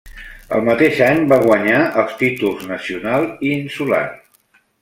[0.55, 4.05] El mateix any va guanyar els títols nacional i insular.